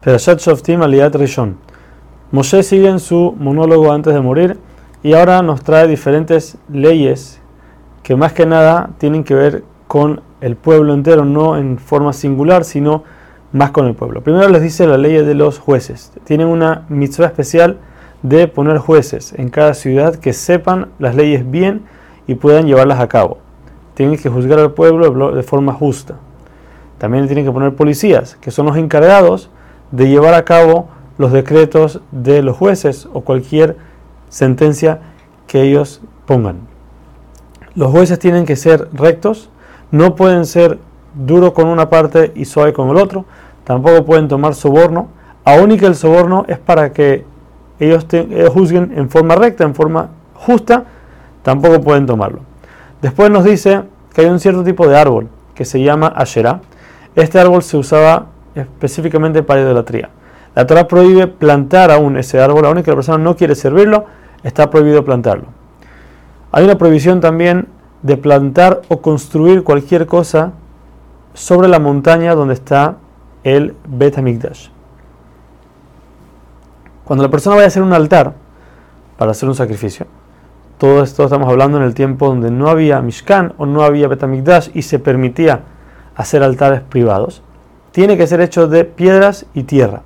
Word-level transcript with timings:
Perashat 0.00 0.38
Shoftim 0.38 0.80
Aliyat 0.80 1.16
Rishon. 1.16 1.56
Moshe 2.30 2.62
sigue 2.62 2.88
en 2.88 3.00
su 3.00 3.34
monólogo 3.36 3.90
antes 3.90 4.14
de 4.14 4.20
morir 4.20 4.56
y 5.02 5.14
ahora 5.14 5.42
nos 5.42 5.64
trae 5.64 5.88
diferentes 5.88 6.56
leyes 6.72 7.40
que 8.04 8.14
más 8.14 8.32
que 8.32 8.46
nada 8.46 8.90
tienen 8.98 9.24
que 9.24 9.34
ver 9.34 9.64
con 9.88 10.20
el 10.40 10.54
pueblo 10.54 10.94
entero, 10.94 11.24
no 11.24 11.56
en 11.56 11.78
forma 11.78 12.12
singular, 12.12 12.62
sino 12.62 13.02
más 13.50 13.72
con 13.72 13.86
el 13.86 13.96
pueblo. 13.96 14.22
Primero 14.22 14.48
les 14.50 14.62
dice 14.62 14.86
la 14.86 14.98
ley 14.98 15.14
de 15.14 15.34
los 15.34 15.58
jueces. 15.58 16.12
Tienen 16.22 16.46
una 16.46 16.86
mitzvah 16.88 17.26
especial 17.26 17.78
de 18.22 18.46
poner 18.46 18.78
jueces 18.78 19.32
en 19.32 19.48
cada 19.48 19.74
ciudad 19.74 20.14
que 20.14 20.32
sepan 20.32 20.90
las 21.00 21.16
leyes 21.16 21.50
bien 21.50 21.82
y 22.28 22.36
puedan 22.36 22.66
llevarlas 22.68 23.00
a 23.00 23.08
cabo. 23.08 23.38
Tienen 23.94 24.16
que 24.16 24.28
juzgar 24.28 24.60
al 24.60 24.74
pueblo 24.74 25.32
de 25.32 25.42
forma 25.42 25.72
justa. 25.72 26.14
También 26.98 27.26
tienen 27.26 27.44
que 27.44 27.50
poner 27.50 27.74
policías, 27.74 28.36
que 28.36 28.52
son 28.52 28.66
los 28.66 28.76
encargados 28.76 29.50
de 29.90 30.08
llevar 30.08 30.34
a 30.34 30.44
cabo 30.44 30.88
los 31.16 31.32
decretos 31.32 32.00
de 32.12 32.42
los 32.42 32.56
jueces 32.56 33.08
o 33.12 33.22
cualquier 33.22 33.76
sentencia 34.28 35.00
que 35.46 35.62
ellos 35.62 36.00
pongan. 36.26 36.58
Los 37.74 37.90
jueces 37.90 38.18
tienen 38.18 38.44
que 38.44 38.56
ser 38.56 38.88
rectos, 38.92 39.50
no 39.90 40.14
pueden 40.14 40.44
ser 40.46 40.78
duros 41.14 41.52
con 41.52 41.68
una 41.68 41.88
parte 41.90 42.32
y 42.34 42.44
suave 42.44 42.72
con 42.72 42.90
el 42.90 42.96
otro, 42.96 43.24
tampoco 43.64 44.04
pueden 44.04 44.28
tomar 44.28 44.54
soborno, 44.54 45.08
aun 45.44 45.72
y 45.72 45.78
que 45.78 45.86
el 45.86 45.94
soborno 45.94 46.44
es 46.48 46.58
para 46.58 46.92
que 46.92 47.24
ellos, 47.80 48.06
juzguen 48.52 48.92
en 48.96 49.08
forma 49.08 49.34
recta, 49.34 49.64
en 49.64 49.74
forma 49.74 50.10
justa, 50.34 50.84
tampoco 51.42 51.80
pueden 51.80 52.06
tomarlo. 52.06 52.40
Después 53.00 53.30
nos 53.30 53.44
dice 53.44 53.82
que 54.12 54.22
hay 54.22 54.26
un 54.28 54.40
cierto 54.40 54.64
tipo 54.64 54.86
de 54.88 54.98
árbol 54.98 55.28
que 55.54 55.64
se 55.64 55.80
llama 55.80 56.08
Asherah. 56.08 56.60
Este 57.14 57.38
árbol 57.38 57.62
se 57.62 57.76
usaba 57.76 58.26
específicamente 58.62 59.42
para 59.42 59.60
idolatría. 59.60 60.10
La 60.54 60.66
Torah 60.66 60.88
prohíbe 60.88 61.26
plantar 61.26 61.90
aún 61.90 62.16
ese 62.16 62.40
árbol, 62.40 62.66
aún 62.66 62.82
que 62.82 62.90
la 62.90 62.96
persona 62.96 63.18
no 63.18 63.36
quiere 63.36 63.54
servirlo, 63.54 64.06
está 64.42 64.70
prohibido 64.70 65.04
plantarlo. 65.04 65.46
Hay 66.50 66.64
una 66.64 66.78
prohibición 66.78 67.20
también 67.20 67.68
de 68.02 68.16
plantar 68.16 68.82
o 68.88 69.00
construir 69.00 69.62
cualquier 69.62 70.06
cosa 70.06 70.52
sobre 71.34 71.68
la 71.68 71.78
montaña 71.78 72.34
donde 72.34 72.54
está 72.54 72.96
el 73.44 73.76
Bet 73.86 74.18
HaMikdash. 74.18 74.68
Cuando 77.04 77.22
la 77.22 77.30
persona 77.30 77.56
vaya 77.56 77.66
a 77.66 77.68
hacer 77.68 77.82
un 77.82 77.92
altar 77.92 78.34
para 79.16 79.30
hacer 79.30 79.48
un 79.48 79.54
sacrificio, 79.54 80.06
todo 80.78 81.02
esto 81.02 81.24
estamos 81.24 81.48
hablando 81.48 81.78
en 81.78 81.84
el 81.84 81.94
tiempo 81.94 82.28
donde 82.28 82.50
no 82.50 82.68
había 82.68 83.00
Mishkan 83.00 83.54
o 83.58 83.66
no 83.66 83.82
había 83.82 84.08
Bet 84.08 84.22
HaMikdash 84.22 84.70
y 84.74 84.82
se 84.82 84.98
permitía 84.98 85.62
hacer 86.14 86.42
altares 86.42 86.80
privados 86.80 87.42
tiene 87.92 88.16
que 88.16 88.26
ser 88.26 88.40
hecho 88.40 88.68
de 88.68 88.84
piedras 88.84 89.46
y 89.54 89.64
tierra. 89.64 90.02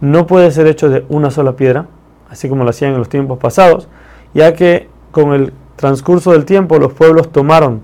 No 0.00 0.26
puede 0.26 0.50
ser 0.50 0.66
hecho 0.66 0.88
de 0.88 1.04
una 1.08 1.30
sola 1.30 1.56
piedra, 1.56 1.86
así 2.28 2.48
como 2.48 2.64
lo 2.64 2.70
hacían 2.70 2.92
en 2.92 2.98
los 2.98 3.08
tiempos 3.08 3.38
pasados, 3.38 3.88
ya 4.34 4.54
que 4.54 4.88
con 5.10 5.32
el 5.32 5.52
transcurso 5.76 6.32
del 6.32 6.44
tiempo 6.44 6.78
los 6.78 6.92
pueblos 6.92 7.30
tomaron 7.32 7.82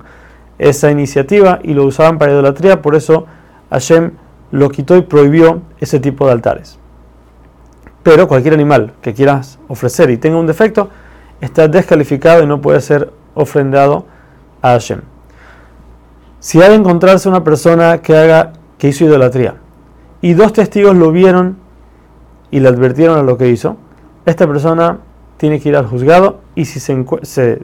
esa 0.58 0.90
iniciativa 0.90 1.60
y 1.62 1.74
lo 1.74 1.84
usaban 1.84 2.18
para 2.18 2.32
idolatría, 2.32 2.82
por 2.82 2.94
eso 2.94 3.26
Hashem 3.70 4.12
lo 4.50 4.70
quitó 4.70 4.96
y 4.96 5.02
prohibió 5.02 5.62
ese 5.78 6.00
tipo 6.00 6.26
de 6.26 6.32
altares. 6.32 6.78
Pero 8.02 8.26
cualquier 8.26 8.54
animal 8.54 8.94
que 9.02 9.14
quieras 9.14 9.58
ofrecer 9.68 10.10
y 10.10 10.16
tenga 10.16 10.38
un 10.38 10.46
defecto 10.46 10.88
está 11.40 11.68
descalificado 11.68 12.42
y 12.42 12.46
no 12.46 12.60
puede 12.60 12.80
ser 12.80 13.12
ofrendado 13.34 14.06
a 14.62 14.70
Hashem. 14.70 15.00
Si 16.40 16.62
ha 16.62 16.68
de 16.68 16.76
encontrarse 16.76 17.28
una 17.28 17.44
persona 17.44 17.98
que 17.98 18.16
haga 18.16 18.52
que 18.78 18.88
hizo 18.88 19.04
idolatría. 19.04 19.56
Y 20.20 20.34
dos 20.34 20.52
testigos 20.52 20.96
lo 20.96 21.12
vieron 21.12 21.58
y 22.50 22.60
le 22.60 22.68
advirtieron 22.68 23.18
a 23.18 23.22
lo 23.22 23.36
que 23.36 23.48
hizo. 23.48 23.76
Esta 24.24 24.46
persona 24.46 24.98
tiene 25.36 25.60
que 25.60 25.68
ir 25.68 25.76
al 25.76 25.86
juzgado 25.86 26.40
y 26.54 26.64
si 26.64 26.80
se, 26.80 27.04
se 27.22 27.62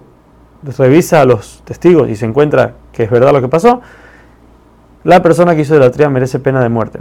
revisa 0.78 1.20
a 1.20 1.24
los 1.24 1.62
testigos 1.64 2.08
y 2.08 2.16
se 2.16 2.26
encuentra 2.26 2.74
que 2.92 3.04
es 3.04 3.10
verdad 3.10 3.32
lo 3.32 3.40
que 3.40 3.48
pasó, 3.48 3.80
la 5.02 5.22
persona 5.22 5.54
que 5.54 5.62
hizo 5.62 5.74
idolatría 5.74 6.08
merece 6.08 6.38
pena 6.38 6.62
de 6.62 6.68
muerte. 6.68 7.00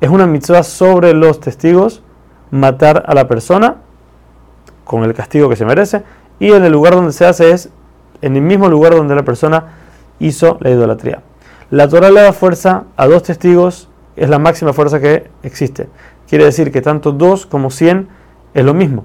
Es 0.00 0.10
una 0.10 0.26
mitzvah 0.26 0.62
sobre 0.62 1.14
los 1.14 1.40
testigos 1.40 2.02
matar 2.50 3.04
a 3.06 3.14
la 3.14 3.28
persona 3.28 3.76
con 4.84 5.04
el 5.04 5.14
castigo 5.14 5.48
que 5.48 5.56
se 5.56 5.64
merece 5.64 6.02
y 6.38 6.52
en 6.52 6.64
el 6.64 6.72
lugar 6.72 6.94
donde 6.94 7.12
se 7.12 7.26
hace 7.26 7.50
es 7.50 7.70
en 8.22 8.36
el 8.36 8.42
mismo 8.42 8.68
lugar 8.68 8.94
donde 8.94 9.14
la 9.14 9.22
persona 9.22 9.74
hizo 10.18 10.58
la 10.60 10.70
idolatría. 10.70 11.22
La 11.70 11.86
Torah 11.86 12.10
le 12.10 12.22
da 12.22 12.32
fuerza 12.32 12.84
a 12.96 13.06
dos 13.06 13.24
testigos, 13.24 13.90
es 14.16 14.30
la 14.30 14.38
máxima 14.38 14.72
fuerza 14.72 15.00
que 15.00 15.30
existe. 15.42 15.90
Quiere 16.26 16.46
decir 16.46 16.72
que 16.72 16.80
tanto 16.80 17.12
dos 17.12 17.44
como 17.44 17.70
cien 17.70 18.08
es 18.54 18.64
lo 18.64 18.72
mismo. 18.72 19.04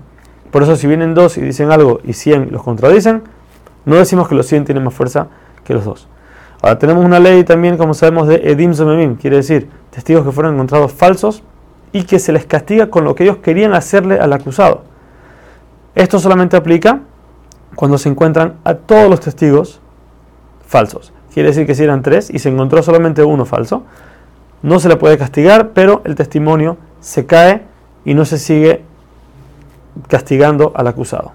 Por 0.49 0.63
eso 0.63 0.77
si 0.77 0.87
vienen 0.87 1.13
dos 1.13 1.37
y 1.37 1.41
dicen 1.41 1.73
algo 1.73 1.99
y 2.05 2.13
cien 2.13 2.53
los 2.53 2.63
contradicen, 2.63 3.23
no 3.83 3.97
decimos 3.97 4.29
que 4.29 4.35
los 4.35 4.45
cien 4.45 4.63
tienen 4.63 4.81
más 4.81 4.93
fuerza 4.93 5.27
que 5.65 5.73
los 5.73 5.83
dos. 5.83 6.07
Ahora 6.61 6.79
tenemos 6.79 7.03
una 7.03 7.19
ley 7.19 7.43
también, 7.43 7.75
como 7.75 7.93
sabemos, 7.93 8.29
de 8.29 8.35
Edim 8.35 8.73
Zomemim, 8.73 9.15
quiere 9.15 9.35
decir 9.35 9.67
testigos 9.89 10.23
que 10.23 10.31
fueron 10.31 10.53
encontrados 10.53 10.93
falsos 10.93 11.43
y 11.91 12.03
que 12.03 12.17
se 12.17 12.31
les 12.31 12.45
castiga 12.45 12.89
con 12.89 13.03
lo 13.03 13.13
que 13.13 13.23
ellos 13.23 13.37
querían 13.37 13.73
hacerle 13.73 14.19
al 14.19 14.31
acusado. 14.31 14.85
Esto 15.95 16.17
solamente 16.17 16.55
aplica 16.55 17.01
cuando 17.75 17.97
se 17.97 18.07
encuentran 18.07 18.55
a 18.63 18.75
todos 18.75 19.09
los 19.09 19.19
testigos 19.19 19.81
falsos 20.65 21.11
quiere 21.33 21.49
decir 21.49 21.65
que 21.65 21.75
si 21.75 21.83
eran 21.83 22.01
tres 22.01 22.29
y 22.29 22.39
se 22.39 22.49
encontró 22.49 22.83
solamente 22.83 23.23
uno 23.23 23.45
falso, 23.45 23.83
no 24.61 24.79
se 24.79 24.87
le 24.87 24.95
puede 24.95 25.17
castigar, 25.17 25.71
pero 25.73 26.01
el 26.05 26.15
testimonio 26.15 26.77
se 26.99 27.25
cae 27.25 27.63
y 28.05 28.13
no 28.13 28.25
se 28.25 28.37
sigue 28.37 28.83
castigando 30.07 30.71
al 30.75 30.87
acusado. 30.87 31.33